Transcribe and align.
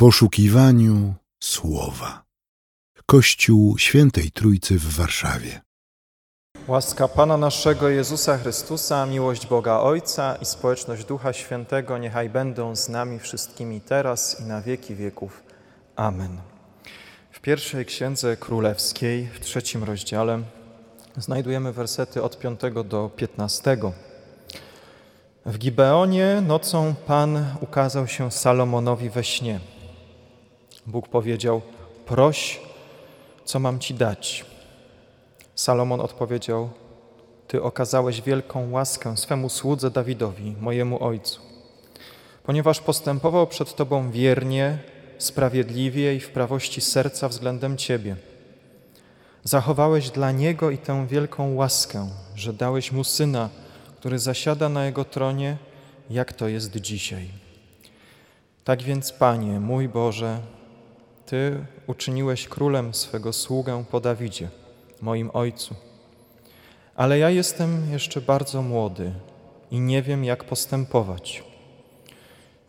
poszukiwaniu 0.00 1.14
słowa. 1.40 2.24
Kościół 3.06 3.78
Świętej 3.78 4.30
Trójcy 4.30 4.78
w 4.78 4.96
Warszawie. 4.96 5.60
Łaska 6.68 7.08
Pana 7.08 7.36
naszego 7.36 7.88
Jezusa 7.88 8.38
Chrystusa, 8.38 9.06
miłość 9.06 9.46
Boga 9.46 9.78
Ojca 9.78 10.36
i 10.36 10.44
społeczność 10.44 11.04
Ducha 11.04 11.32
Świętego 11.32 11.98
niechaj 11.98 12.30
będą 12.30 12.76
z 12.76 12.88
nami 12.88 13.18
wszystkimi 13.18 13.80
teraz 13.80 14.40
i 14.40 14.44
na 14.44 14.62
wieki 14.62 14.94
wieków. 14.94 15.42
Amen. 15.96 16.38
W 17.30 17.40
pierwszej 17.40 17.86
księdze 17.86 18.36
królewskiej, 18.36 19.26
w 19.26 19.40
trzecim 19.40 19.84
rozdziale, 19.84 20.42
znajdujemy 21.16 21.72
wersety 21.72 22.22
od 22.22 22.38
5 22.38 22.60
do 22.84 23.10
15. 23.16 23.76
W 25.46 25.58
Gibeonie 25.58 26.42
nocą 26.46 26.94
Pan 27.06 27.44
ukazał 27.60 28.06
się 28.06 28.30
Salomonowi 28.30 29.10
we 29.10 29.24
śnie. 29.24 29.60
Bóg 30.88 31.08
powiedział: 31.08 31.60
Proś, 32.06 32.60
co 33.44 33.58
mam 33.58 33.78
ci 33.78 33.94
dać. 33.94 34.44
Salomon 35.54 36.00
odpowiedział: 36.00 36.70
Ty 37.48 37.62
okazałeś 37.62 38.22
wielką 38.22 38.70
łaskę 38.70 39.16
swemu 39.16 39.48
słudze 39.48 39.90
Dawidowi, 39.90 40.56
mojemu 40.60 41.04
ojcu, 41.04 41.40
ponieważ 42.42 42.80
postępował 42.80 43.46
przed 43.46 43.74
Tobą 43.74 44.10
wiernie, 44.10 44.78
sprawiedliwie 45.18 46.14
i 46.14 46.20
w 46.20 46.30
prawości 46.30 46.80
serca 46.80 47.28
względem 47.28 47.76
Ciebie. 47.76 48.16
Zachowałeś 49.44 50.10
dla 50.10 50.32
niego 50.32 50.70
i 50.70 50.78
tę 50.78 51.06
wielką 51.06 51.54
łaskę, 51.54 52.08
że 52.36 52.52
dałeś 52.52 52.92
mu 52.92 53.04
syna, 53.04 53.48
który 53.96 54.18
zasiada 54.18 54.68
na 54.68 54.86
jego 54.86 55.04
tronie, 55.04 55.56
jak 56.10 56.32
to 56.32 56.48
jest 56.48 56.76
dzisiaj. 56.76 57.28
Tak 58.64 58.82
więc, 58.82 59.12
Panie, 59.12 59.60
mój 59.60 59.88
Boże, 59.88 60.40
Ty 61.28 61.64
uczyniłeś 61.86 62.48
królem 62.48 62.94
swego 62.94 63.32
sługę 63.32 63.84
po 63.90 64.00
Dawidzie, 64.00 64.48
moim 65.00 65.30
ojcu. 65.32 65.74
Ale 66.94 67.18
ja 67.18 67.30
jestem 67.30 67.92
jeszcze 67.92 68.20
bardzo 68.20 68.62
młody 68.62 69.12
i 69.70 69.80
nie 69.80 70.02
wiem, 70.02 70.24
jak 70.24 70.44
postępować. 70.44 71.44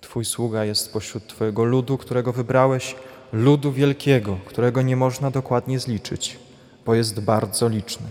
Twój 0.01 0.25
sługa 0.25 0.65
jest 0.65 0.93
pośród 0.93 1.27
Twojego 1.27 1.63
ludu, 1.63 1.97
którego 1.97 2.33
wybrałeś, 2.33 2.95
ludu 3.33 3.71
wielkiego, 3.71 4.37
którego 4.45 4.81
nie 4.81 4.95
można 4.95 5.31
dokładnie 5.31 5.79
zliczyć, 5.79 6.39
bo 6.85 6.95
jest 6.95 7.19
bardzo 7.19 7.67
liczny. 7.67 8.07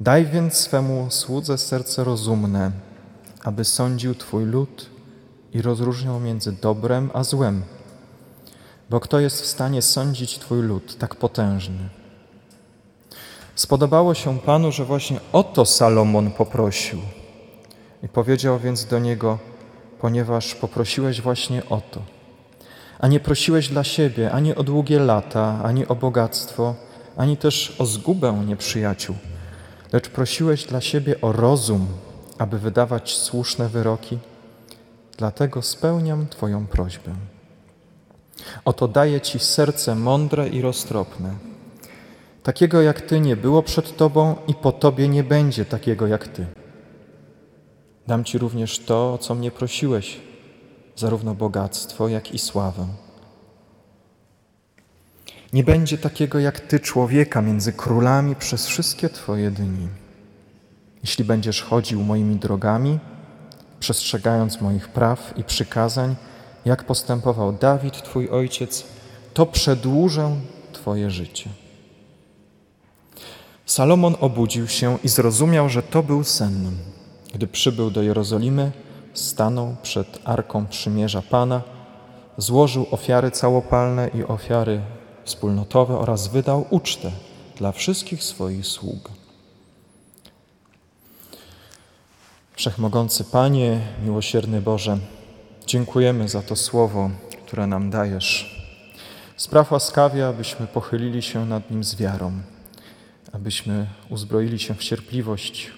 Daj 0.00 0.26
więc 0.26 0.54
swemu 0.54 1.06
słudze 1.10 1.58
serce 1.58 2.04
rozumne, 2.04 2.70
aby 3.44 3.64
sądził 3.64 4.14
Twój 4.14 4.44
lud 4.44 4.90
i 5.52 5.62
rozróżniał 5.62 6.20
między 6.20 6.52
dobrem 6.52 7.10
a 7.14 7.24
złem. 7.24 7.62
Bo 8.90 9.00
kto 9.00 9.20
jest 9.20 9.42
w 9.42 9.46
stanie 9.46 9.82
sądzić 9.82 10.38
Twój 10.38 10.62
lud 10.62 10.98
tak 10.98 11.14
potężny? 11.14 11.88
Spodobało 13.54 14.14
się 14.14 14.38
Panu, 14.38 14.72
że 14.72 14.84
właśnie 14.84 15.20
o 15.32 15.42
to 15.44 15.64
Salomon 15.64 16.30
poprosił. 16.30 16.98
I 18.02 18.08
powiedział 18.08 18.58
więc 18.58 18.84
do 18.84 18.98
niego: 18.98 19.38
Ponieważ 20.00 20.54
poprosiłeś 20.54 21.20
właśnie 21.20 21.62
o 21.68 21.80
to, 21.90 22.02
a 22.98 23.08
nie 23.08 23.20
prosiłeś 23.20 23.68
dla 23.68 23.84
siebie 23.84 24.32
ani 24.32 24.54
o 24.54 24.62
długie 24.62 24.98
lata, 24.98 25.60
ani 25.64 25.86
o 25.86 25.94
bogactwo, 25.94 26.74
ani 27.16 27.36
też 27.36 27.76
o 27.78 27.86
zgubę 27.86 28.44
nieprzyjaciół, 28.46 29.16
lecz 29.92 30.08
prosiłeś 30.08 30.64
dla 30.64 30.80
siebie 30.80 31.20
o 31.20 31.32
rozum, 31.32 31.86
aby 32.38 32.58
wydawać 32.58 33.16
słuszne 33.16 33.68
wyroki, 33.68 34.18
dlatego 35.16 35.62
spełniam 35.62 36.26
Twoją 36.26 36.66
prośbę. 36.66 37.14
Oto 38.64 38.88
daję 38.88 39.20
Ci 39.20 39.38
serce 39.38 39.94
mądre 39.94 40.48
i 40.48 40.60
roztropne. 40.60 41.34
Takiego 42.42 42.82
jak 42.82 43.00
Ty 43.00 43.20
nie 43.20 43.36
było 43.36 43.62
przed 43.62 43.96
Tobą 43.96 44.36
i 44.46 44.54
po 44.54 44.72
Tobie 44.72 45.08
nie 45.08 45.24
będzie 45.24 45.64
takiego 45.64 46.06
jak 46.06 46.28
Ty. 46.28 46.46
Dam 48.06 48.24
Ci 48.24 48.38
również 48.38 48.78
to, 48.78 49.12
o 49.12 49.18
co 49.18 49.34
mnie 49.34 49.50
prosiłeś, 49.50 50.20
zarówno 50.96 51.34
bogactwo, 51.34 52.08
jak 52.08 52.34
i 52.34 52.38
sławę. 52.38 52.86
Nie 55.52 55.64
będzie 55.64 55.98
takiego 55.98 56.38
jak 56.38 56.60
Ty 56.60 56.80
człowieka 56.80 57.42
między 57.42 57.72
królami 57.72 58.36
przez 58.36 58.66
wszystkie 58.66 59.08
Twoje 59.08 59.50
dni. 59.50 59.88
Jeśli 61.02 61.24
będziesz 61.24 61.62
chodził 61.62 62.02
moimi 62.02 62.36
drogami, 62.36 62.98
przestrzegając 63.80 64.60
moich 64.60 64.88
praw 64.88 65.32
i 65.36 65.44
przykazań, 65.44 66.16
jak 66.64 66.84
postępował 66.84 67.52
Dawid, 67.52 68.02
Twój 68.02 68.28
ojciec, 68.28 68.84
to 69.34 69.46
przedłużę 69.46 70.36
Twoje 70.72 71.10
życie. 71.10 71.50
Salomon 73.66 74.16
obudził 74.20 74.68
się 74.68 74.98
i 75.04 75.08
zrozumiał, 75.08 75.68
że 75.68 75.82
to 75.82 76.02
był 76.02 76.24
sen. 76.24 76.76
Gdy 77.34 77.46
przybył 77.46 77.90
do 77.90 78.02
Jerozolimy, 78.02 78.72
stanął 79.14 79.76
przed 79.82 80.18
arką 80.24 80.66
przymierza 80.66 81.22
Pana, 81.22 81.62
złożył 82.36 82.86
ofiary 82.90 83.30
całopalne 83.30 84.08
i 84.14 84.24
ofiary 84.24 84.80
wspólnotowe 85.24 85.98
oraz 85.98 86.28
wydał 86.28 86.66
ucztę 86.70 87.10
dla 87.56 87.72
wszystkich 87.72 88.24
swoich 88.24 88.66
sług. 88.66 89.10
Wszechmogący 92.54 93.24
Panie, 93.24 93.80
miłosierny 94.04 94.60
Boże, 94.60 94.98
dziękujemy 95.70 96.28
za 96.28 96.42
to 96.42 96.56
słowo, 96.56 97.10
które 97.46 97.66
nam 97.66 97.90
dajesz. 97.90 98.60
Spraw 99.36 99.72
łaskawie, 99.72 100.28
abyśmy 100.28 100.66
pochylili 100.66 101.22
się 101.22 101.46
nad 101.46 101.70
nim 101.70 101.84
z 101.84 101.94
wiarą, 101.94 102.32
abyśmy 103.32 103.86
uzbroili 104.08 104.58
się 104.58 104.74
w 104.74 104.78
cierpliwość, 104.78 105.72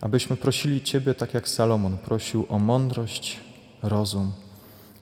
abyśmy 0.00 0.36
prosili 0.36 0.82
Ciebie 0.82 1.14
tak 1.14 1.34
jak 1.34 1.48
Salomon 1.48 1.98
prosił 1.98 2.46
o 2.48 2.58
mądrość, 2.58 3.40
rozum 3.82 4.32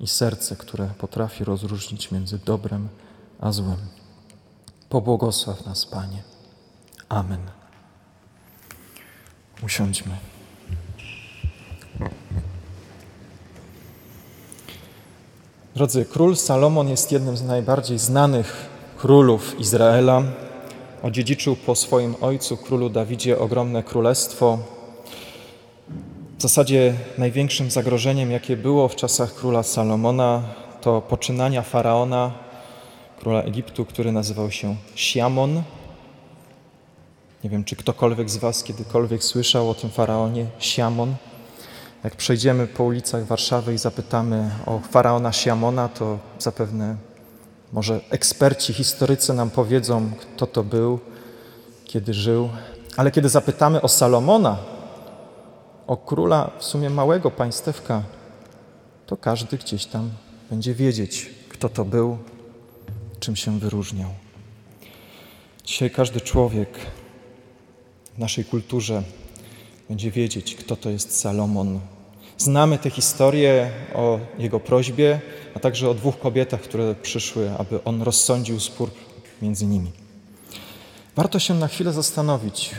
i 0.01 0.07
serce, 0.07 0.57
które 0.57 0.87
potrafi 0.99 1.45
rozróżnić 1.45 2.11
między 2.11 2.39
dobrem 2.39 2.89
a 3.41 3.53
złem. 3.53 3.79
Pobłogosław 4.89 5.67
nas, 5.67 5.87
Panie. 5.87 6.23
Amen. 7.09 7.41
Usiądźmy. 9.63 10.34
Drodzy, 15.75 16.05
król 16.05 16.37
Salomon 16.37 16.89
jest 16.89 17.13
jednym 17.13 17.37
z 17.37 17.43
najbardziej 17.43 17.99
znanych 17.99 18.69
królów 18.97 19.61
Izraela. 19.61 20.23
Odziedziczył 21.03 21.57
po 21.57 21.75
swoim 21.75 22.15
ojcu, 22.21 22.57
królu 22.57 22.91
Dawidzie, 22.91 23.39
ogromne 23.39 23.83
królestwo. 23.83 24.59
W 26.39 26.43
zasadzie 26.43 26.95
największym 27.19 27.71
zagrożeniem, 27.71 28.31
jakie 28.31 28.57
było 28.57 28.89
w 28.89 28.97
czasach 28.97 29.35
króla 29.35 29.63
Salomona, 29.63 30.43
to 30.81 31.01
poczynania 31.01 31.63
faraona, 31.63 32.31
króla 33.21 33.43
Egiptu, 33.43 33.85
który 33.85 34.13
nazywał 34.13 34.51
się 34.51 34.77
Siamon. 34.95 35.63
Nie 37.45 37.51
wiem, 37.51 37.65
czy 37.65 37.77
ktokolwiek 37.77 38.31
z 38.31 38.37
Was 38.37 38.65
kiedykolwiek 38.65 39.25
słyszał 39.25 39.71
o 39.71 39.75
tym 39.75 39.91
faraonie 39.91 40.47
Siamon. 40.59 41.15
Jak 42.05 42.17
przejdziemy 42.17 42.67
po 42.67 42.85
ulicach 42.85 43.25
Warszawy 43.25 43.75
i 43.75 43.79
zapytamy 43.79 44.51
o 44.67 44.79
faraona 44.79 45.33
Siamona, 45.33 45.89
to 45.89 46.19
zapewne 46.39 46.97
może 47.73 48.01
eksperci, 48.11 48.73
historycy 48.73 49.35
nam 49.35 49.51
powiedzą, 49.51 50.11
kto 50.21 50.47
to 50.47 50.65
był, 50.65 50.99
kiedy 51.85 52.15
żył. 52.15 52.49
Ale 52.97 53.11
kiedy 53.11 53.29
zapytamy 53.29 53.83
o 53.83 53.89
Salomona, 53.89 54.59
o 55.87 55.97
króla 55.97 56.51
w 56.59 56.65
sumie 56.65 56.91
małego 56.91 57.31
państewka, 57.31 58.03
to 59.07 59.17
każdy 59.17 59.59
gdzieś 59.59 59.87
tam 59.87 60.11
będzie 60.51 60.75
wiedzieć, 60.75 61.31
kto 61.49 61.69
to 61.69 61.85
był, 61.85 62.19
czym 63.21 63.37
się 63.37 63.59
wyróżniał. 63.59 64.11
Dzisiaj 65.65 65.91
każdy 65.91 66.21
człowiek 66.21 66.69
w 68.15 68.19
naszej 68.19 68.45
kulturze 68.45 69.03
będzie 69.89 70.11
wiedzieć, 70.11 70.55
kto 70.55 70.77
to 70.77 70.91
jest 70.91 71.21
Salomon. 71.21 71.81
Znamy 72.39 72.79
tę 72.79 72.91
historię 72.91 73.71
o 73.95 74.19
jego 74.39 74.61
prośbie, 74.61 75.21
a 75.55 75.61
także 75.61 75.91
o 75.91 75.95
dwóch 75.95 76.19
kobietach, 76.19 76.61
które 76.61 76.95
przyszły, 76.95 77.51
aby 77.59 77.85
on 77.85 78.03
rozsądził 78.03 78.61
spór 78.61 78.91
między 79.43 79.67
nimi. 79.67 79.93
Warto 81.17 81.39
się 81.39 81.55
na 81.55 81.69
chwilę 81.69 81.93
zastanowić. 81.93 82.71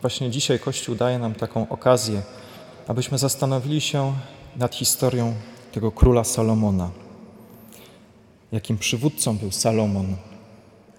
Właśnie 0.00 0.30
dzisiaj 0.30 0.58
Kościół 0.58 0.94
daje 0.94 1.18
nam 1.18 1.34
taką 1.34 1.68
okazję, 1.68 2.22
abyśmy 2.88 3.18
zastanowili 3.18 3.80
się 3.80 4.12
nad 4.56 4.74
historią 4.74 5.34
tego 5.72 5.92
króla 5.92 6.24
Salomona 6.24 6.90
jakim 8.52 8.78
przywódcą 8.78 9.36
był 9.36 9.50
Salomon, 9.50 10.16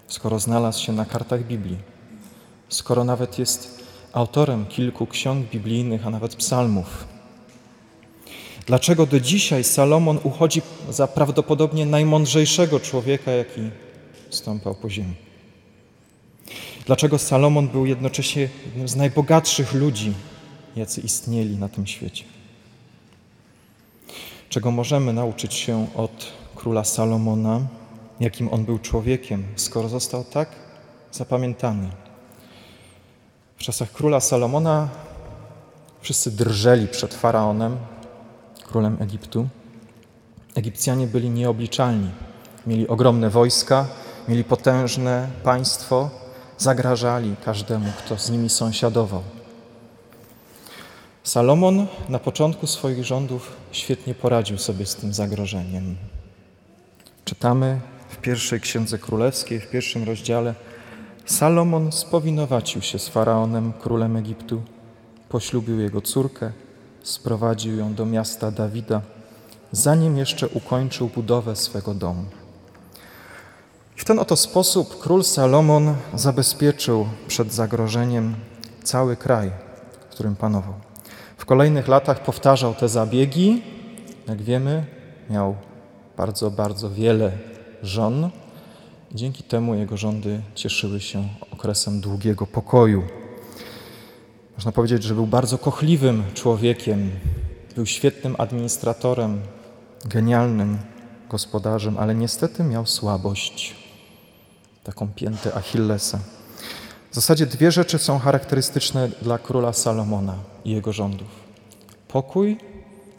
skoro 0.06 0.38
znalazł 0.38 0.84
się 0.84 0.92
na 0.92 1.04
kartach 1.04 1.44
Biblii, 1.44 1.78
skoro 2.68 3.04
nawet 3.04 3.38
jest 3.38 3.84
autorem 4.12 4.66
kilku 4.66 5.06
ksiąg 5.06 5.46
biblijnych, 5.50 6.06
a 6.06 6.10
nawet 6.10 6.36
psalmów. 6.36 7.04
Dlaczego 8.70 9.06
do 9.06 9.20
dzisiaj 9.20 9.64
Salomon 9.64 10.18
uchodzi 10.22 10.62
za 10.90 11.06
prawdopodobnie 11.06 11.86
najmądrzejszego 11.86 12.80
człowieka, 12.80 13.30
jaki 13.30 13.70
stąpał 14.30 14.74
po 14.74 14.90
ziemi? 14.90 15.14
Dlaczego 16.86 17.18
Salomon 17.18 17.68
był 17.68 17.86
jednocześnie 17.86 18.48
jednym 18.66 18.88
z 18.88 18.96
najbogatszych 18.96 19.74
ludzi, 19.74 20.12
jacy 20.76 21.00
istnieli 21.00 21.56
na 21.56 21.68
tym 21.68 21.86
świecie? 21.86 22.24
Czego 24.48 24.70
możemy 24.70 25.12
nauczyć 25.12 25.54
się 25.54 25.86
od 25.96 26.32
króla 26.54 26.84
Salomona, 26.84 27.60
jakim 28.20 28.48
on 28.52 28.64
był 28.64 28.78
człowiekiem, 28.78 29.44
skoro 29.56 29.88
został 29.88 30.24
tak 30.24 30.48
zapamiętany? 31.12 31.90
W 33.56 33.62
czasach 33.62 33.92
króla 33.92 34.20
Salomona 34.20 34.88
wszyscy 36.00 36.30
drżeli 36.30 36.88
przed 36.88 37.14
faraonem, 37.14 37.76
królem 38.70 38.96
Egiptu. 39.00 39.48
Egipcjanie 40.54 41.06
byli 41.06 41.30
nieobliczalni. 41.30 42.10
Mieli 42.66 42.88
ogromne 42.88 43.30
wojska, 43.30 43.86
mieli 44.28 44.44
potężne 44.44 45.28
państwo, 45.42 46.10
zagrażali 46.58 47.36
każdemu, 47.44 47.92
kto 47.98 48.18
z 48.18 48.30
nimi 48.30 48.48
sąsiadował. 48.48 49.22
Salomon 51.22 51.86
na 52.08 52.18
początku 52.18 52.66
swoich 52.66 53.04
rządów 53.04 53.52
świetnie 53.72 54.14
poradził 54.14 54.58
sobie 54.58 54.86
z 54.86 54.96
tym 54.96 55.14
zagrożeniem. 55.14 55.96
Czytamy 57.24 57.80
w 58.08 58.16
pierwszej 58.16 58.60
księdze 58.60 58.98
królewskiej, 58.98 59.60
w 59.60 59.70
pierwszym 59.70 60.04
rozdziale. 60.04 60.54
Salomon 61.26 61.92
spowinowacił 61.92 62.82
się 62.82 62.98
z 62.98 63.08
faraonem, 63.08 63.72
królem 63.72 64.16
Egiptu, 64.16 64.62
poślubił 65.28 65.80
jego 65.80 66.00
córkę, 66.00 66.52
sprowadził 67.02 67.76
ją 67.76 67.94
do 67.94 68.06
miasta 68.06 68.50
Dawida, 68.50 69.00
zanim 69.72 70.16
jeszcze 70.16 70.48
ukończył 70.48 71.08
budowę 71.08 71.56
swego 71.56 71.94
domu. 71.94 72.24
W 73.96 74.04
ten 74.04 74.18
oto 74.18 74.36
sposób 74.36 74.98
król 75.00 75.24
Salomon 75.24 75.94
zabezpieczył 76.14 77.06
przed 77.28 77.52
zagrożeniem 77.52 78.34
cały 78.82 79.16
kraj, 79.16 79.50
w 80.08 80.12
którym 80.12 80.36
panował. 80.36 80.74
W 81.36 81.44
kolejnych 81.44 81.88
latach 81.88 82.22
powtarzał 82.22 82.74
te 82.74 82.88
zabiegi. 82.88 83.62
Jak 84.28 84.42
wiemy, 84.42 84.86
miał 85.30 85.56
bardzo, 86.16 86.50
bardzo 86.50 86.90
wiele 86.90 87.32
żon. 87.82 88.30
Dzięki 89.12 89.42
temu 89.42 89.74
jego 89.74 89.96
rządy 89.96 90.42
cieszyły 90.54 91.00
się 91.00 91.28
okresem 91.52 92.00
długiego 92.00 92.46
pokoju. 92.46 93.19
Można 94.60 94.72
powiedzieć, 94.72 95.02
że 95.02 95.14
był 95.14 95.26
bardzo 95.26 95.58
kochliwym 95.58 96.24
człowiekiem, 96.34 97.10
był 97.76 97.86
świetnym 97.86 98.36
administratorem, 98.38 99.40
genialnym 100.04 100.78
gospodarzem, 101.30 101.98
ale 101.98 102.14
niestety 102.14 102.64
miał 102.64 102.86
słabość, 102.86 103.76
taką 104.84 105.08
piętę 105.08 105.54
Achillesa. 105.54 106.18
W 107.10 107.14
zasadzie 107.14 107.46
dwie 107.46 107.72
rzeczy 107.72 107.98
są 107.98 108.18
charakterystyczne 108.18 109.08
dla 109.22 109.38
króla 109.38 109.72
Salomona 109.72 110.34
i 110.64 110.70
jego 110.70 110.92
rządów: 110.92 111.28
pokój 112.08 112.58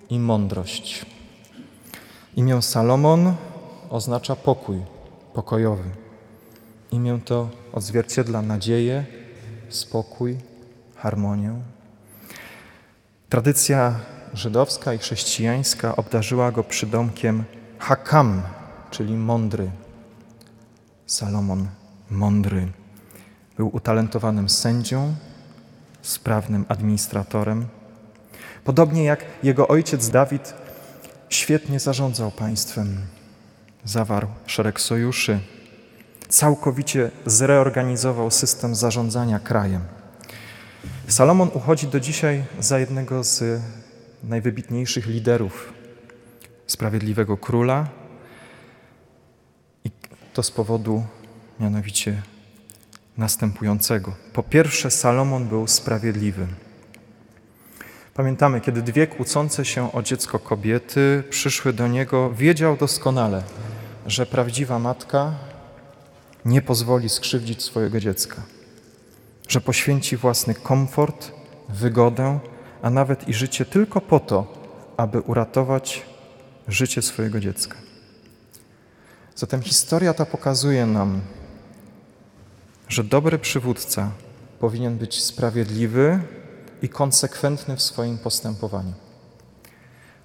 i 0.10 0.20
mądrość. 0.20 1.06
Imię 2.36 2.62
Salomon 2.62 3.34
oznacza 3.90 4.36
pokój, 4.36 4.82
pokojowy. 5.34 5.90
Imię 6.92 7.20
to 7.26 7.50
odzwierciedla 7.74 8.42
nadzieję, 8.42 9.06
spokój, 9.70 10.51
harmonię. 11.02 11.54
Tradycja 13.30 13.96
żydowska 14.34 14.94
i 14.94 14.98
chrześcijańska 14.98 15.96
obdarzyła 15.96 16.52
go 16.52 16.64
przydomkiem 16.64 17.44
Hakam, 17.80 18.42
czyli 18.92 19.14
mądry. 19.14 19.72
Salomon 21.06 21.68
mądry. 22.10 22.68
Był 23.58 23.76
utalentowanym 23.76 24.50
sędzią, 24.50 25.14
sprawnym 26.02 26.66
administratorem. 26.68 27.68
Podobnie 28.64 29.04
jak 29.04 29.26
jego 29.44 29.68
ojciec 29.68 30.10
Dawid 30.10 30.54
świetnie 31.30 31.80
zarządzał 31.80 32.32
państwem. 32.32 32.98
Zawarł 33.86 34.28
szereg 34.46 34.80
sojuszy, 34.80 35.40
całkowicie 36.30 37.12
zreorganizował 37.26 38.32
system 38.32 38.76
zarządzania 38.76 39.40
krajem. 39.40 40.01
Salomon 41.12 41.50
uchodzi 41.54 41.88
do 41.88 42.00
dzisiaj 42.00 42.44
za 42.60 42.80
jednego 42.80 43.24
z 43.24 43.62
najwybitniejszych 44.24 45.08
liderów 45.08 45.74
sprawiedliwego 46.68 47.38
króla 47.38 47.88
i 49.86 49.92
to 50.34 50.44
z 50.44 50.52
powodu 50.52 51.04
mianowicie 51.60 52.22
następującego. 53.18 54.16
Po 54.34 54.44
pierwsze, 54.44 54.92
Salomon 54.92 55.48
był 55.48 55.68
sprawiedliwy. 55.68 56.48
Pamiętamy, 58.14 58.62
kiedy 58.62 58.82
dwie 58.82 59.08
kłócące 59.08 59.66
się 59.66 59.92
o 59.92 60.02
dziecko 60.02 60.40
kobiety 60.40 61.24
przyszły 61.30 61.74
do 61.74 61.88
niego, 61.88 62.34
wiedział 62.34 62.78
doskonale, 62.78 63.44
że 64.08 64.26
prawdziwa 64.26 64.80
matka 64.80 65.36
nie 66.46 66.62
pozwoli 66.62 67.10
skrzywdzić 67.10 67.64
swojego 67.64 68.00
dziecka 68.00 68.61
że 69.48 69.62
poświęci 69.62 70.18
własny 70.18 70.54
komfort, 70.54 71.32
wygodę, 71.70 72.40
a 72.82 72.90
nawet 72.90 73.28
i 73.28 73.34
życie 73.34 73.66
tylko 73.66 74.02
po 74.02 74.20
to, 74.20 74.54
aby 74.98 75.22
uratować 75.22 76.06
życie 76.68 77.02
swojego 77.02 77.40
dziecka. 77.40 77.78
Zatem 79.36 79.62
historia 79.62 80.14
ta 80.14 80.26
pokazuje 80.26 80.86
nam, 80.86 81.22
że 82.90 83.04
dobry 83.04 83.40
przywódca 83.40 84.12
powinien 84.60 84.98
być 84.98 85.24
sprawiedliwy 85.24 86.20
i 86.82 86.90
konsekwentny 86.90 87.76
w 87.76 87.82
swoim 87.82 88.18
postępowaniu. 88.18 88.94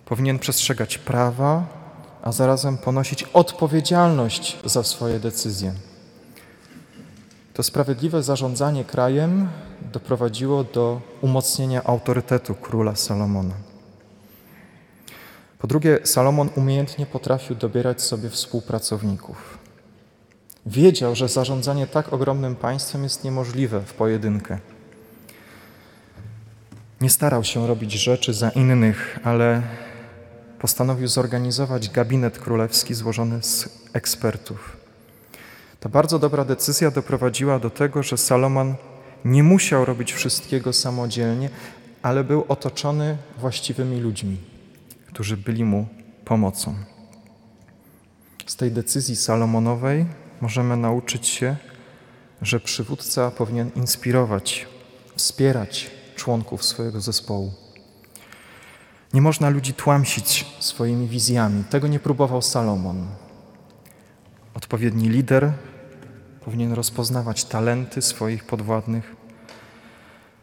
Powinien 0.05 0.39
przestrzegać 0.39 0.99
prawa, 0.99 1.67
a 2.23 2.33
zarazem 2.33 2.79
ponosić 2.79 3.23
odpowiedzialność 3.23 4.59
za 4.65 4.83
swoje 4.83 5.21
decyzje. 5.21 5.73
To 7.57 7.63
sprawiedliwe 7.63 8.23
zarządzanie 8.23 8.85
krajem 8.85 9.49
doprowadziło 9.93 10.65
do 10.65 11.01
umocnienia 11.21 11.85
autorytetu 11.85 12.55
króla 12.55 12.97
Salomona. 12.97 13.55
Po 15.59 15.67
drugie, 15.67 15.99
Salomon 16.05 16.49
umiejętnie 16.57 17.07
potrafił 17.07 17.57
dobierać 17.57 18.03
sobie 18.03 18.31
współpracowników. 18.31 19.59
Wiedział, 20.67 21.15
że 21.15 21.29
zarządzanie 21.29 21.87
tak 21.87 22.13
ogromnym 22.13 22.57
państwem 22.57 23.03
jest 23.03 23.25
niemożliwe 23.25 23.81
w 23.81 23.95
pojedynkę. 23.95 24.59
Nie 27.01 27.11
starał 27.11 27.45
się 27.45 27.67
robić 27.67 27.93
rzeczy 27.93 28.35
za 28.35 28.51
innych, 28.51 29.19
ale 29.25 29.63
postanowił 30.59 31.09
zorganizować 31.09 31.91
gabinet 31.91 32.39
królewski 32.39 32.95
złożony 32.95 33.43
z 33.43 33.69
ekspertów. 33.93 34.86
Ta 35.87 35.91
bardzo 35.91 36.19
dobra 36.19 36.45
decyzja 36.45 36.91
doprowadziła 36.91 37.59
do 37.59 37.71
tego, 37.71 38.03
że 38.03 38.17
Salomon 38.17 38.75
nie 39.25 39.43
musiał 39.43 39.85
robić 39.85 40.13
wszystkiego 40.13 40.73
samodzielnie, 40.73 41.51
ale 42.03 42.25
był 42.25 42.45
otoczony 42.49 43.19
właściwymi 43.39 44.01
ludźmi, 44.01 44.37
którzy 45.07 45.37
byli 45.37 45.65
mu 45.65 45.87
pomocą. 46.25 46.75
Z 48.47 48.57
tej 48.57 48.71
decyzji 48.71 49.17
Salomonowej 49.17 50.07
możemy 50.41 50.77
nauczyć 50.77 51.29
się, 51.29 51.57
że 52.43 52.61
przywódca 52.61 53.31
powinien 53.31 53.71
inspirować, 53.77 54.67
wspierać 55.17 55.91
członków 56.17 56.65
swojego 56.65 57.01
zespołu. 57.01 57.53
Nie 59.15 59.21
można 59.21 59.51
ludzi 59.51 59.75
tłamsić 59.75 60.47
swoimi 60.59 61.09
wizjami. 61.09 61.65
Tego 61.65 61.89
nie 61.89 62.01
próbował 62.01 62.43
Salomon. 62.43 63.07
Odpowiedni 64.55 65.09
lider 65.09 65.53
powinien 66.47 66.73
rozpoznawać 66.73 67.45
talenty 67.45 68.03
swoich 68.03 68.45
podwładnych. 68.45 69.17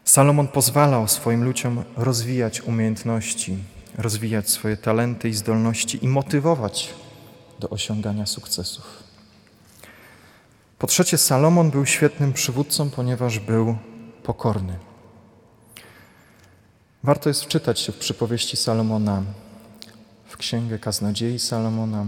Salomon 0.05 0.47
pozwalał 0.47 1.07
swoim 1.07 1.43
ludziom 1.43 1.83
rozwijać 1.97 2.61
umiejętności, 2.61 3.57
rozwijać 3.97 4.49
swoje 4.49 4.77
talenty 4.77 5.29
i 5.29 5.33
zdolności 5.33 6.05
i 6.05 6.07
motywować 6.07 6.93
do 7.59 7.69
osiągania 7.69 8.25
sukcesów. 8.25 9.03
Po 10.79 10.87
trzecie, 10.87 11.17
Salomon 11.17 11.71
był 11.71 11.85
świetnym 11.85 12.33
przywódcą, 12.33 12.89
ponieważ 12.89 13.39
był 13.39 13.77
pokorny. 14.23 14.79
Warto 17.03 17.29
jest 17.29 17.43
wczytać 17.43 17.79
się 17.79 17.91
w 17.91 17.97
przypowieści 17.97 18.57
Salomona, 18.57 19.23
w 20.25 20.37
księgę 20.37 20.79
kaznodziei 20.79 21.39
Salomona. 21.39 22.05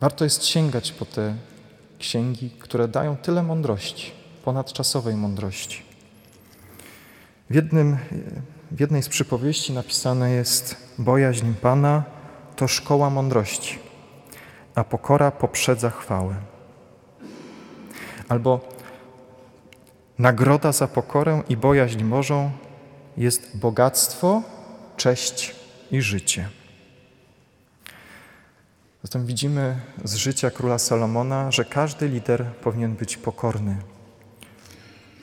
Warto 0.00 0.24
jest 0.24 0.44
sięgać 0.44 0.92
po 0.92 1.04
te 1.04 1.34
księgi, 2.02 2.50
które 2.50 2.88
dają 2.88 3.16
tyle 3.16 3.42
mądrości, 3.42 4.12
ponadczasowej 4.44 5.14
mądrości. 5.14 5.82
W 7.50 7.54
jednym 7.54 7.96
W 8.72 8.80
jednej 8.80 9.02
z 9.02 9.08
przypowieści 9.08 9.72
napisane 9.72 10.30
jest: 10.30 10.76
Bojaźń 10.98 11.52
Pana 11.60 12.02
to 12.56 12.68
szkoła 12.68 13.10
mądrości, 13.10 13.78
a 14.74 14.84
pokora 14.84 15.30
poprzedza 15.30 15.90
chwałę. 15.90 16.34
Albo 18.28 18.60
nagroda 20.18 20.72
za 20.72 20.88
pokorę 20.88 21.42
i 21.48 21.56
bojaźń 21.56 22.04
Bożą 22.04 22.50
jest 23.16 23.56
bogactwo, 23.56 24.42
cześć 24.96 25.54
i 25.90 26.02
życie. 26.02 26.48
Zatem 29.02 29.26
widzimy 29.26 29.80
z 30.04 30.14
życia 30.14 30.50
króla 30.50 30.78
Salomona, 30.78 31.50
że 31.50 31.64
każdy 31.64 32.08
lider 32.08 32.44
powinien 32.44 32.96
być 32.96 33.16
pokorny. 33.16 33.76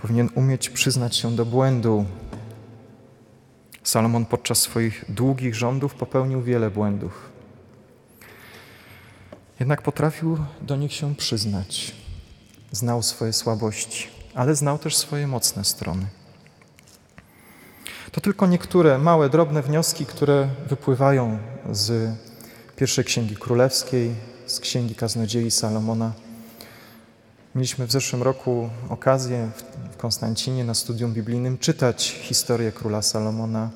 Powinien 0.01 0.29
umieć 0.35 0.69
przyznać 0.69 1.15
się 1.15 1.35
do 1.35 1.45
błędu. 1.45 2.05
Salomon 3.83 4.25
podczas 4.25 4.57
swoich 4.57 5.05
długich 5.09 5.55
rządów 5.55 5.95
popełnił 5.95 6.41
wiele 6.41 6.71
błędów. 6.71 7.29
Jednak 9.59 9.81
potrafił 9.81 10.37
do 10.61 10.75
nich 10.75 10.93
się 10.93 11.15
przyznać. 11.15 11.95
Znał 12.71 13.03
swoje 13.03 13.33
słabości, 13.33 14.07
ale 14.35 14.55
znał 14.55 14.77
też 14.77 14.97
swoje 14.97 15.27
mocne 15.27 15.65
strony. 15.65 16.05
To 18.11 18.21
tylko 18.21 18.47
niektóre 18.47 18.97
małe, 18.97 19.29
drobne 19.29 19.61
wnioski, 19.61 20.05
które 20.05 20.49
wypływają 20.69 21.37
z 21.71 22.15
pierwszej 22.79 23.05
księgi 23.05 23.35
królewskiej, 23.35 24.15
z 24.45 24.59
księgi 24.59 24.95
kaznodziei 24.95 25.51
Salomona. 25.51 26.11
Mieliśmy 27.55 27.87
w 27.87 27.91
zeszłym 27.91 28.23
roku 28.23 28.69
okazję 28.89 29.49
w 29.91 29.97
Konstancinie 29.97 30.63
na 30.63 30.73
studium 30.73 31.13
biblijnym 31.13 31.57
czytać 31.57 32.15
historię 32.21 32.71
króla 32.71 33.01
Salomona 33.01 33.69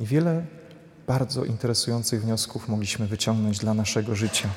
i 0.00 0.06
wiele 0.06 0.44
bardzo 1.06 1.44
interesujących 1.44 2.22
wniosków 2.22 2.68
mogliśmy 2.68 3.06
wyciągnąć 3.06 3.58
dla 3.58 3.74
naszego 3.74 4.14
życia. 4.14 4.48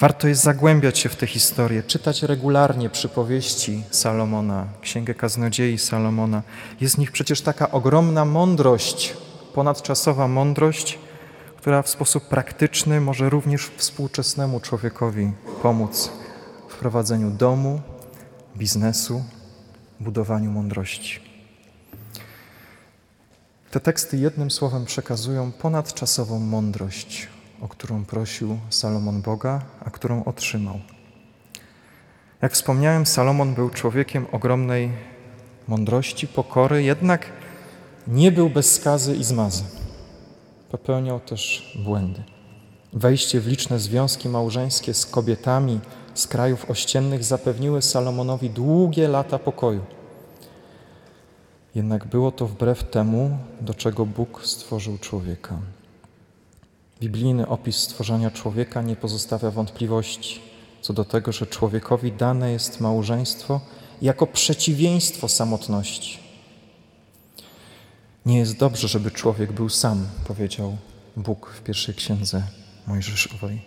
Warto 0.00 0.28
jest 0.28 0.42
zagłębiać 0.42 0.98
się 0.98 1.08
w 1.08 1.16
tę 1.16 1.26
historię, 1.26 1.82
czytać 1.82 2.22
regularnie 2.22 2.90
przypowieści 2.90 3.82
Salomona, 3.90 4.66
Księgę 4.80 5.14
Kaznodziei 5.14 5.78
Salomona. 5.78 6.42
Jest 6.80 6.94
w 6.94 6.98
nich 6.98 7.12
przecież 7.12 7.40
taka 7.40 7.70
ogromna 7.70 8.24
mądrość, 8.24 9.14
ponadczasowa 9.54 10.28
mądrość, 10.28 10.98
która 11.60 11.82
w 11.82 11.88
sposób 11.88 12.28
praktyczny 12.28 13.00
może 13.00 13.30
również 13.30 13.70
współczesnemu 13.76 14.60
człowiekowi 14.60 15.32
pomóc 15.62 16.10
w 16.68 16.76
prowadzeniu 16.76 17.30
domu, 17.30 17.80
biznesu, 18.56 19.24
budowaniu 20.00 20.50
mądrości. 20.50 21.20
Te 23.70 23.80
teksty 23.80 24.16
jednym 24.16 24.50
słowem 24.50 24.84
przekazują 24.84 25.52
ponadczasową 25.52 26.38
mądrość, 26.38 27.28
o 27.60 27.68
którą 27.68 28.04
prosił 28.04 28.58
Salomon 28.70 29.22
Boga, 29.22 29.62
a 29.84 29.90
którą 29.90 30.24
otrzymał. 30.24 30.80
Jak 32.42 32.52
wspomniałem, 32.52 33.06
Salomon 33.06 33.54
był 33.54 33.70
człowiekiem 33.70 34.26
ogromnej 34.32 34.92
mądrości, 35.68 36.26
pokory, 36.26 36.82
jednak 36.82 37.26
nie 38.08 38.32
był 38.32 38.50
bez 38.50 38.74
skazy 38.74 39.16
i 39.16 39.24
zmazy. 39.24 39.79
Popełniał 40.70 41.20
też 41.20 41.72
błędy. 41.84 42.22
Wejście 42.92 43.40
w 43.40 43.46
liczne 43.46 43.78
związki 43.78 44.28
małżeńskie 44.28 44.94
z 44.94 45.06
kobietami 45.06 45.80
z 46.14 46.26
krajów 46.26 46.70
ościennych 46.70 47.24
zapewniły 47.24 47.82
Salomonowi 47.82 48.50
długie 48.50 49.08
lata 49.08 49.38
pokoju. 49.38 49.84
Jednak 51.74 52.06
było 52.06 52.32
to 52.32 52.46
wbrew 52.46 52.90
temu, 52.90 53.38
do 53.60 53.74
czego 53.74 54.06
Bóg 54.06 54.40
stworzył 54.44 54.98
człowieka. 54.98 55.58
Biblijny 57.00 57.48
opis 57.48 57.76
stworzenia 57.76 58.30
człowieka 58.30 58.82
nie 58.82 58.96
pozostawia 58.96 59.50
wątpliwości 59.50 60.50
co 60.80 60.92
do 60.92 61.04
tego, 61.04 61.32
że 61.32 61.46
człowiekowi 61.46 62.12
dane 62.12 62.52
jest 62.52 62.80
małżeństwo 62.80 63.60
jako 64.02 64.26
przeciwieństwo 64.26 65.28
samotności. 65.28 66.29
Nie 68.26 68.38
jest 68.38 68.58
dobrze, 68.58 68.88
żeby 68.88 69.10
człowiek 69.10 69.52
był 69.52 69.68
sam, 69.68 70.06
powiedział 70.26 70.76
Bóg 71.16 71.50
w 71.50 71.62
pierwszej 71.62 71.94
księdze 71.94 72.42
Mojżeszowej. 72.86 73.62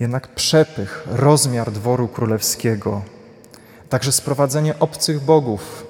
Jednak 0.00 0.34
przepych, 0.34 1.04
rozmiar 1.06 1.72
dworu 1.72 2.08
królewskiego, 2.08 3.02
także 3.88 4.12
sprowadzenie 4.12 4.78
obcych 4.78 5.24
bogów 5.24 5.86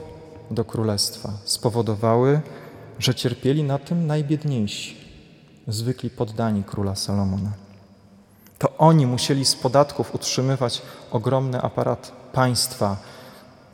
do 0.51 0.65
królestwa 0.65 1.33
spowodowały, 1.45 2.41
że 2.99 3.15
cierpieli 3.15 3.63
na 3.63 3.79
tym 3.79 4.07
najbiedniejsi, 4.07 4.97
zwykli 5.69 6.11
poddani 6.11 6.65
króla 6.65 6.95
Salomona. 6.95 7.53
To 8.59 8.77
oni 8.79 9.07
musieli 9.07 9.45
z 9.45 9.55
podatków 9.55 10.15
utrzymywać 10.15 10.83
ogromny 11.11 11.61
aparat 11.61 12.13
państwa, 12.33 12.97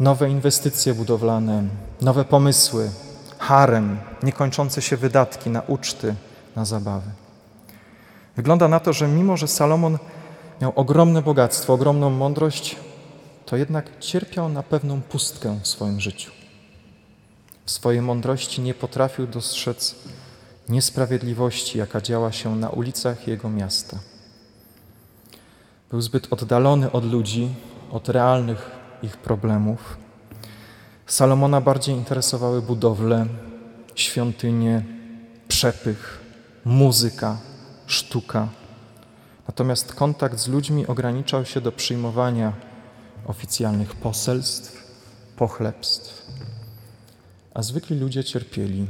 nowe 0.01 0.31
inwestycje 0.31 0.95
budowlane, 0.95 1.65
nowe 2.01 2.25
pomysły, 2.25 2.91
harem, 3.45 3.99
niekończące 4.23 4.83
się 4.83 4.97
wydatki 4.97 5.51
na 5.51 5.63
uczty, 5.63 6.15
na 6.57 6.65
zabawy. 6.65 7.11
Wygląda 8.37 8.69
na 8.69 8.81
to, 8.81 8.93
że 8.93 9.09
mimo, 9.09 9.37
że 9.37 9.49
Salomon 9.49 9.99
miał 10.61 10.73
ogromne 10.77 11.23
bogactwo, 11.23 11.73
ogromną 11.73 12.11
mądrość, 12.11 12.77
to 13.47 13.57
jednak 13.57 13.99
cierpiał 14.01 14.49
na 14.49 14.63
pewną 14.63 15.03
pustkę 15.03 15.59
w 15.63 15.69
swoim 15.69 16.01
życiu. 16.01 16.31
W 17.65 17.71
swojej 17.71 18.03
mądrości 18.03 18.61
nie 18.61 18.75
potrafił 18.75 19.27
dostrzec 19.27 19.95
niesprawiedliwości, 20.69 21.79
jaka 21.79 22.01
działa 22.01 22.33
się 22.33 22.57
na 22.57 22.71
ulicach 22.71 23.29
jego 23.29 23.51
miasta. 23.51 23.99
Był 25.91 26.01
zbyt 26.01 26.33
oddalony 26.33 26.93
od 26.93 27.05
ludzi, 27.05 27.49
od 27.91 28.09
realnych 28.09 28.71
ich 29.03 29.17
problemów. 29.17 30.04
Salomona 31.07 31.61
bardziej 31.61 31.95
interesowały 31.95 32.63
budowle, 32.63 33.27
świątynie, 33.95 34.85
przepych, 35.49 36.21
muzyka, 36.65 37.39
sztuka. 37.87 38.49
Natomiast 39.49 39.95
kontakt 39.95 40.39
z 40.39 40.49
ludźmi 40.49 40.87
ograniczał 40.87 41.45
się 41.45 41.61
do 41.61 41.73
przyjmowania 41.73 42.53
oficjalnych 43.27 43.95
poselstw, 43.95 44.85
pochlebstw, 45.37 46.27
a 47.55 47.63
zwykli 47.63 47.99
ludzie 47.99 48.25
cierpieli. 48.25 48.87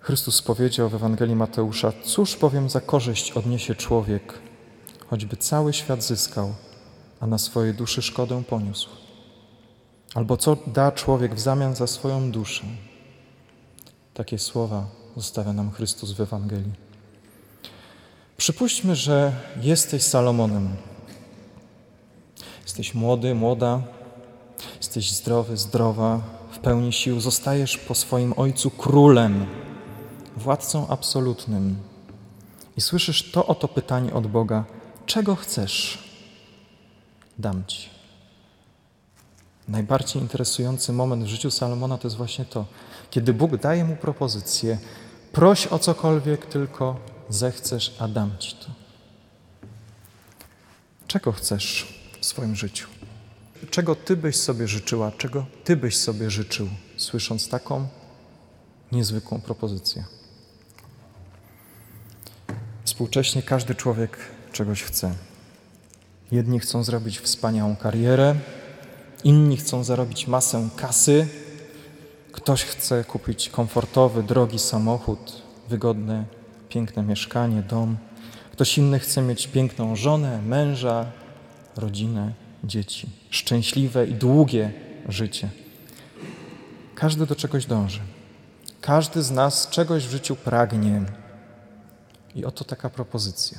Chrystus 0.00 0.42
powiedział 0.42 0.88
w 0.88 0.94
Ewangelii 0.94 1.36
Mateusza: 1.36 1.92
Cóż 2.04 2.36
powiem 2.36 2.70
za 2.70 2.80
korzyść 2.80 3.32
odniesie 3.32 3.74
człowiek, 3.74 4.38
choćby 5.06 5.36
cały 5.36 5.72
świat 5.72 6.04
zyskał, 6.04 6.54
a 7.20 7.26
na 7.26 7.38
swojej 7.38 7.74
duszy 7.74 8.02
szkodę 8.02 8.42
poniósł? 8.48 9.01
Albo 10.14 10.36
co 10.36 10.56
da 10.66 10.92
człowiek 10.92 11.34
w 11.34 11.40
zamian 11.40 11.74
za 11.74 11.86
swoją 11.86 12.30
duszę? 12.30 12.64
Takie 14.14 14.38
słowa 14.38 14.86
zostawia 15.16 15.52
nam 15.52 15.70
Chrystus 15.70 16.12
w 16.12 16.20
Ewangelii. 16.20 16.72
Przypuśćmy, 18.36 18.96
że 18.96 19.32
jesteś 19.60 20.02
Salomonem. 20.02 20.76
Jesteś 22.62 22.94
młody, 22.94 23.34
młoda, 23.34 23.82
jesteś 24.78 25.12
zdrowy, 25.12 25.56
zdrowa, 25.56 26.20
w 26.50 26.58
pełni 26.58 26.92
sił, 26.92 27.20
zostajesz 27.20 27.78
po 27.78 27.94
swoim 27.94 28.34
ojcu 28.36 28.70
królem, 28.70 29.46
władcą 30.36 30.88
absolutnym. 30.88 31.76
I 32.76 32.80
słyszysz 32.80 33.30
to 33.30 33.46
oto 33.46 33.68
pytanie 33.68 34.14
od 34.14 34.26
Boga: 34.26 34.64
czego 35.06 35.36
chcesz? 35.36 35.98
Dam 37.38 37.64
ci. 37.66 38.01
Najbardziej 39.72 40.22
interesujący 40.22 40.92
moment 40.92 41.24
w 41.24 41.26
życiu 41.26 41.50
Salomona 41.50 41.98
to 41.98 42.08
jest 42.08 42.16
właśnie 42.16 42.44
to, 42.44 42.66
kiedy 43.10 43.34
Bóg 43.34 43.56
daje 43.56 43.84
mu 43.84 43.96
propozycję: 43.96 44.78
proś 45.32 45.66
o 45.66 45.78
cokolwiek, 45.78 46.46
tylko 46.46 47.00
zechcesz, 47.28 47.96
a 47.98 48.08
dam 48.08 48.38
ci 48.38 48.56
to. 48.56 48.66
Czego 51.06 51.32
chcesz 51.32 51.94
w 52.20 52.26
swoim 52.26 52.56
życiu? 52.56 52.88
Czego 53.70 53.94
ty 53.94 54.16
byś 54.16 54.36
sobie 54.36 54.68
życzyła, 54.68 55.12
czego 55.18 55.46
ty 55.64 55.76
byś 55.76 55.96
sobie 55.96 56.30
życzył, 56.30 56.68
słysząc 56.96 57.48
taką 57.48 57.88
niezwykłą 58.92 59.40
propozycję? 59.40 60.04
Współcześnie 62.84 63.42
każdy 63.42 63.74
człowiek 63.74 64.18
czegoś 64.52 64.82
chce. 64.82 65.14
Jedni 66.32 66.60
chcą 66.60 66.84
zrobić 66.84 67.18
wspaniałą 67.18 67.76
karierę, 67.76 68.34
inni 69.24 69.56
chcą 69.56 69.84
zarobić 69.84 70.26
masę 70.26 70.68
kasy, 70.76 71.28
ktoś 72.32 72.64
chce 72.64 73.04
kupić 73.04 73.48
komfortowy, 73.48 74.22
drogi 74.22 74.58
samochód, 74.58 75.42
wygodne, 75.68 76.24
piękne 76.68 77.02
mieszkanie, 77.02 77.62
dom. 77.62 77.96
Ktoś 78.52 78.78
inny 78.78 78.98
chce 78.98 79.22
mieć 79.22 79.46
piękną 79.46 79.96
żonę, 79.96 80.42
męża, 80.42 81.06
rodzinę, 81.76 82.32
dzieci, 82.64 83.10
szczęśliwe 83.30 84.06
i 84.06 84.14
długie 84.14 84.72
życie. 85.08 85.50
Każdy 86.94 87.26
do 87.26 87.36
czegoś 87.36 87.66
dąży. 87.66 88.00
Każdy 88.80 89.22
z 89.22 89.30
nas 89.30 89.68
czegoś 89.68 90.06
w 90.06 90.10
życiu 90.10 90.36
pragnie. 90.36 91.02
I 92.34 92.44
oto 92.44 92.64
taka 92.64 92.90
propozycja. 92.90 93.58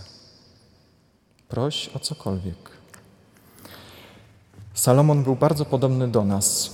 Proś 1.50 1.90
o 1.94 2.00
cokolwiek. 2.00 2.83
Salomon 4.74 5.24
był 5.24 5.36
bardzo 5.36 5.66
podobny 5.66 6.08
do 6.08 6.26
nas. 6.26 6.72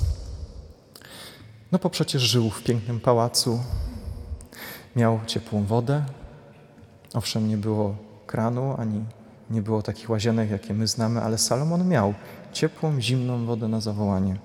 No 1.71 1.79
bo 1.79 1.89
przecież 1.89 2.21
żył 2.21 2.49
w 2.49 2.63
pięknym 2.63 2.99
pałacu, 2.99 3.63
miał 4.95 5.19
ciepłą 5.27 5.65
wodę. 5.65 6.05
Owszem, 7.13 7.49
nie 7.49 7.57
było 7.57 7.95
kranu 8.27 8.75
ani 8.77 9.05
nie 9.49 9.61
było 9.61 9.81
takich 9.81 10.09
łazienek, 10.09 10.49
jakie 10.49 10.73
my 10.73 10.87
znamy, 10.87 11.21
ale 11.21 11.37
Salomon 11.37 11.87
miał 11.87 12.13
ciepłą, 12.53 13.01
zimną 13.01 13.45
wodę 13.45 13.67
na 13.67 13.81
zawołanie. 13.81 14.35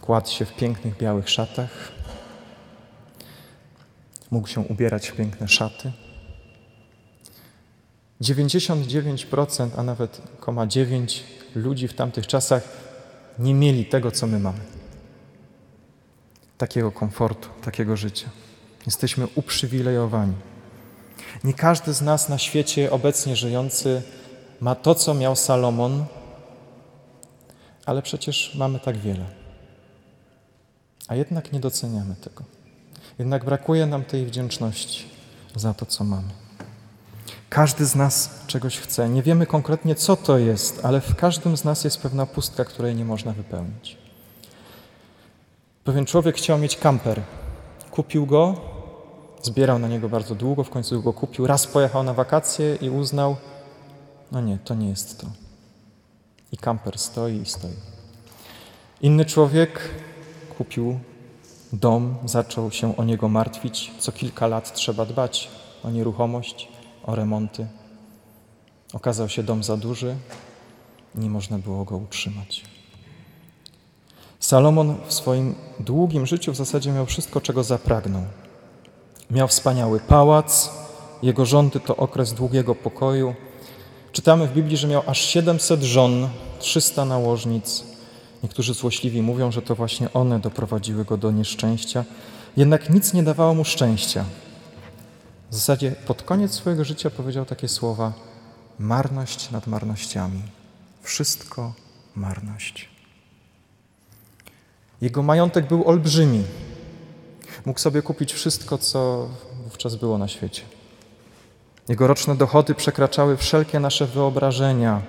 Kładł 0.00 0.30
się 0.30 0.44
w 0.44 0.56
pięknych, 0.56 0.96
białych 0.96 1.30
szatach. 1.30 1.92
Mógł 4.30 4.48
się 4.48 4.60
ubierać 4.60 5.08
w 5.08 5.16
piękne 5.16 5.48
szaty. 5.48 5.92
99%, 8.22 9.68
a 9.76 9.82
nawet 9.82 10.22
9 10.68 11.24
ludzi 11.54 11.88
w 11.88 11.94
tamtych 11.94 12.26
czasach 12.26 12.62
nie 13.38 13.54
mieli 13.54 13.84
tego, 13.84 14.10
co 14.10 14.26
my 14.26 14.38
mamy. 14.38 14.58
Takiego 16.58 16.92
komfortu, 16.92 17.48
takiego 17.62 17.96
życia. 17.96 18.30
Jesteśmy 18.86 19.26
uprzywilejowani. 19.34 20.34
Nie 21.44 21.54
każdy 21.54 21.92
z 21.92 22.02
nas 22.02 22.28
na 22.28 22.38
świecie 22.38 22.90
obecnie 22.90 23.36
żyjący 23.36 24.02
ma 24.60 24.74
to, 24.74 24.94
co 24.94 25.14
miał 25.14 25.36
Salomon, 25.36 26.04
ale 27.86 28.02
przecież 28.02 28.54
mamy 28.54 28.80
tak 28.80 28.96
wiele. 28.96 29.24
A 31.08 31.14
jednak 31.14 31.52
nie 31.52 31.60
doceniamy 31.60 32.14
tego. 32.14 32.44
Jednak 33.18 33.44
brakuje 33.44 33.86
nam 33.86 34.04
tej 34.04 34.26
wdzięczności 34.26 35.04
za 35.56 35.74
to, 35.74 35.86
co 35.86 36.04
mamy. 36.04 36.47
Każdy 37.48 37.86
z 37.86 37.94
nas 37.94 38.30
czegoś 38.46 38.78
chce. 38.78 39.08
Nie 39.08 39.22
wiemy 39.22 39.46
konkretnie, 39.46 39.94
co 39.94 40.16
to 40.16 40.38
jest, 40.38 40.84
ale 40.84 41.00
w 41.00 41.14
każdym 41.14 41.56
z 41.56 41.64
nas 41.64 41.84
jest 41.84 42.02
pewna 42.02 42.26
pustka, 42.26 42.64
której 42.64 42.94
nie 42.94 43.04
można 43.04 43.32
wypełnić. 43.32 43.96
Pewien 45.84 46.06
człowiek 46.06 46.36
chciał 46.36 46.58
mieć 46.58 46.76
kamper. 46.76 47.22
Kupił 47.90 48.26
go, 48.26 48.54
zbierał 49.42 49.78
na 49.78 49.88
niego 49.88 50.08
bardzo 50.08 50.34
długo, 50.34 50.64
w 50.64 50.70
końcu 50.70 51.02
go 51.02 51.12
kupił. 51.12 51.46
Raz 51.46 51.66
pojechał 51.66 52.02
na 52.02 52.14
wakacje 52.14 52.76
i 52.76 52.90
uznał, 52.90 53.36
no 54.32 54.40
nie, 54.40 54.58
to 54.64 54.74
nie 54.74 54.88
jest 54.88 55.20
to. 55.20 55.26
I 56.52 56.56
kamper 56.56 56.98
stoi 56.98 57.36
i 57.36 57.46
stoi. 57.46 57.76
Inny 59.00 59.24
człowiek 59.24 59.80
kupił 60.58 60.98
dom, 61.72 62.16
zaczął 62.24 62.70
się 62.70 62.96
o 62.96 63.04
niego 63.04 63.28
martwić. 63.28 63.92
Co 63.98 64.12
kilka 64.12 64.46
lat 64.46 64.74
trzeba 64.74 65.06
dbać 65.06 65.48
o 65.84 65.90
nieruchomość, 65.90 66.68
o 67.08 67.14
remonty. 67.14 67.66
Okazał 68.92 69.28
się 69.28 69.42
dom 69.42 69.62
za 69.64 69.76
duży, 69.76 70.16
nie 71.14 71.30
można 71.30 71.58
było 71.58 71.84
go 71.84 71.96
utrzymać. 71.96 72.64
Salomon 74.40 74.96
w 75.06 75.14
swoim 75.14 75.54
długim 75.80 76.26
życiu 76.26 76.52
w 76.52 76.56
zasadzie 76.56 76.92
miał 76.92 77.06
wszystko, 77.06 77.40
czego 77.40 77.64
zapragnął. 77.64 78.22
Miał 79.30 79.48
wspaniały 79.48 80.00
pałac, 80.00 80.70
jego 81.22 81.46
rządy 81.46 81.80
to 81.80 81.96
okres 81.96 82.32
długiego 82.32 82.74
pokoju. 82.74 83.34
Czytamy 84.12 84.46
w 84.46 84.52
Biblii, 84.52 84.76
że 84.76 84.88
miał 84.88 85.02
aż 85.06 85.20
700 85.20 85.82
żon, 85.82 86.28
300 86.58 87.04
nałożnic. 87.04 87.84
Niektórzy 88.42 88.74
złośliwi 88.74 89.22
mówią, 89.22 89.52
że 89.52 89.62
to 89.62 89.74
właśnie 89.74 90.12
one 90.12 90.40
doprowadziły 90.40 91.04
go 91.04 91.16
do 91.16 91.30
nieszczęścia. 91.30 92.04
Jednak 92.56 92.90
nic 92.90 93.14
nie 93.14 93.22
dawało 93.22 93.54
mu 93.54 93.64
szczęścia. 93.64 94.24
W 95.50 95.54
zasadzie 95.54 95.90
pod 95.90 96.22
koniec 96.22 96.54
swojego 96.54 96.84
życia 96.84 97.10
powiedział 97.10 97.44
takie 97.44 97.68
słowa: 97.68 98.12
marność 98.78 99.50
nad 99.50 99.66
marnościami. 99.66 100.42
Wszystko 101.02 101.72
marność. 102.14 102.88
Jego 105.00 105.22
majątek 105.22 105.68
był 105.68 105.88
olbrzymi. 105.88 106.44
Mógł 107.66 107.78
sobie 107.78 108.02
kupić 108.02 108.32
wszystko, 108.32 108.78
co 108.78 109.28
wówczas 109.64 109.96
było 109.96 110.18
na 110.18 110.28
świecie. 110.28 110.62
Jego 111.88 112.06
roczne 112.06 112.36
dochody 112.36 112.74
przekraczały 112.74 113.36
wszelkie 113.36 113.80
nasze 113.80 114.06
wyobrażenia. 114.06 115.02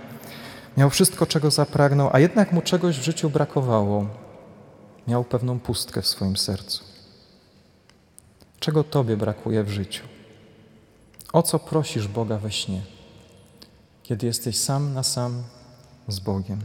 Miał 0.77 0.89
wszystko, 0.89 1.25
czego 1.25 1.51
zapragnął, 1.51 2.09
a 2.13 2.19
jednak 2.19 2.51
mu 2.51 2.61
czegoś 2.61 2.99
w 2.99 3.03
życiu 3.03 3.29
brakowało. 3.29 4.05
Miał 5.07 5.23
pewną 5.23 5.59
pustkę 5.59 6.01
w 6.01 6.07
swoim 6.07 6.37
sercu. 6.37 6.83
Czego 8.59 8.83
Tobie 8.83 9.17
brakuje 9.17 9.63
w 9.63 9.69
życiu? 9.69 10.08
O 11.33 11.43
co 11.43 11.59
prosisz 11.59 12.07
Boga 12.07 12.37
we 12.37 12.51
śnie, 12.51 12.81
kiedy 14.03 14.27
jesteś 14.27 14.57
sam 14.57 14.93
na 14.93 15.03
sam 15.03 15.43
z 16.07 16.19
Bogiem? 16.19 16.59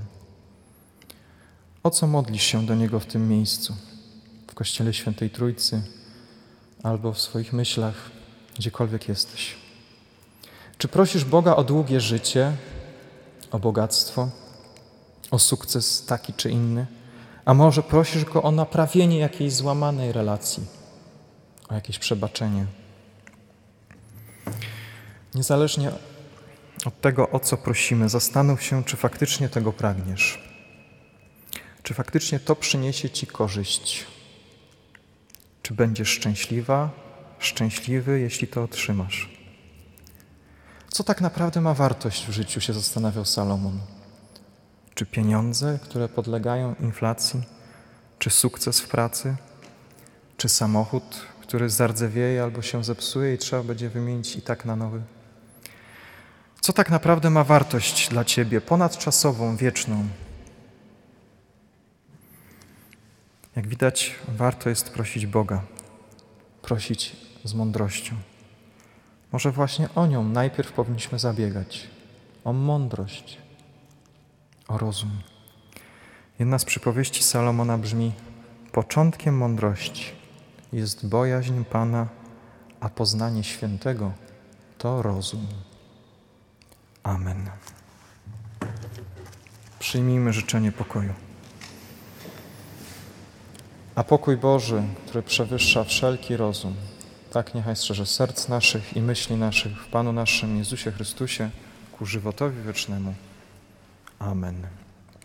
O 1.83 1.91
co 1.91 2.07
modlisz 2.07 2.43
się 2.43 2.67
do 2.67 2.75
Niego 2.75 3.01
w 3.01 3.07
tym 3.07 3.29
miejscu, 3.29 3.75
w 4.49 4.55
Kościele 4.55 4.95
Świętej 4.95 5.31
Trójcy 5.31 5.83
albo 6.83 7.13
w 7.13 7.21
swoich 7.21 7.53
myślach, 7.53 8.11
gdziekolwiek 8.59 9.09
jesteś? 9.09 9.57
Czy 10.79 10.89
prosisz 10.89 11.25
Boga 11.25 11.57
o 11.57 11.65
długie 11.65 12.01
życie, 12.01 12.53
o 13.51 13.59
bogactwo, 13.59 14.29
o 15.31 15.39
sukces 15.39 16.07
taki 16.07 16.33
czy 16.33 16.51
inny? 16.51 16.87
A 17.45 17.55
może 17.55 17.83
prosisz 17.83 18.25
Go 18.25 18.43
o 18.43 18.51
naprawienie 18.51 19.19
jakiejś 19.19 19.53
złamanej 19.53 20.13
relacji, 20.13 20.67
o 21.69 21.75
jakieś 21.75 21.99
przebaczenie? 21.99 22.67
Niezależnie 25.35 25.93
od 26.85 27.01
tego, 27.01 27.31
o 27.31 27.41
co 27.41 27.57
prosimy, 27.57 28.09
zastanów 28.09 28.63
się, 28.63 28.85
czy 28.85 28.97
faktycznie 28.97 29.49
tego 29.49 29.73
pragniesz. 29.73 30.55
Czy 31.83 31.95
faktycznie 31.95 32.41
to 32.41 32.57
przyniesie 32.57 33.11
Ci 33.11 33.27
korzyść? 33.27 34.07
Czy 35.63 35.75
będziesz 35.75 36.09
szczęśliwa, 36.09 36.91
szczęśliwy, 37.39 38.21
jeśli 38.21 38.49
to 38.49 38.63
otrzymasz? 38.63 39.31
Co 40.89 41.05
tak 41.05 41.21
naprawdę 41.21 41.61
ma 41.61 41.75
wartość 41.75 42.27
w 42.27 42.33
życiu, 42.33 42.61
się 42.61 42.73
zastanawiał 42.73 43.25
Salomon. 43.25 43.81
Czy 44.95 45.07
pieniądze, 45.07 45.79
które 45.83 46.09
podlegają 46.09 46.75
inflacji? 46.81 47.43
Czy 48.19 48.31
sukces 48.31 48.81
w 48.81 48.89
pracy? 48.89 49.37
Czy 50.37 50.49
samochód, 50.49 51.21
który 51.41 51.71
zardzewieje 51.71 52.43
albo 52.43 52.63
się 52.63 52.85
zepsuje 52.85 53.35
i 53.35 53.39
trzeba 53.39 53.63
będzie 53.63 53.91
wymienić 53.91 54.37
i 54.37 54.43
tak 54.43 54.65
na 54.65 54.77
nowy? 54.77 55.03
Co 56.65 56.73
tak 56.73 56.91
naprawdę 56.91 57.31
ma 57.31 57.45
wartość 57.45 58.09
dla 58.09 58.25
Ciebie, 58.25 58.61
ponadczasową, 58.61 59.57
wieczną? 59.57 60.09
Jak 63.57 63.69
widać, 63.69 64.15
warto 64.29 64.69
jest 64.69 64.91
prosić 64.91 65.27
Boga, 65.27 65.63
prosić 66.63 67.17
z 67.45 67.55
mądrością. 67.55 68.15
Może 69.33 69.51
właśnie 69.53 69.89
o 69.95 70.07
nią 70.07 70.25
najpierw 70.25 70.73
powinniśmy 70.73 71.19
zabiegać 71.19 71.89
o 72.45 72.53
mądrość, 72.53 73.39
o 74.69 74.79
rozum. 74.79 75.11
Jedna 76.39 76.59
z 76.59 76.65
przypowieści 76.65 77.23
Salomona 77.23 77.79
brzmi: 77.79 78.13
Początkiem 78.73 79.37
mądrości 79.37 80.13
jest 80.73 81.07
bojaźń 81.07 81.65
Pana, 81.65 82.09
a 82.81 82.89
poznanie 82.89 83.45
świętego 83.45 84.13
to 84.79 85.03
rozum. 85.03 85.47
Amen. 87.05 87.51
Przyjmijmy 89.79 90.33
życzenie 90.33 90.73
pokoju. 90.73 91.13
A 93.95 94.05
pokój 94.05 94.37
Boży, 94.37 94.83
który 95.07 95.23
przewyższa 95.23 95.85
wszelki 95.85 96.37
rozum, 96.37 96.75
tak 97.33 97.55
niechaj 97.55 97.77
strzeże 97.77 98.07
serc 98.07 98.49
naszych 98.49 98.97
i 98.97 99.03
myśli 99.03 99.37
naszych 99.37 99.83
w 99.83 99.89
Panu 99.89 100.13
naszym 100.13 100.57
Jezusie 100.57 100.93
Chrystusie 100.93 101.51
ku 101.99 102.07
żywotowi 102.07 102.63
wiecznemu. 102.63 103.15
Amen. 104.19 104.84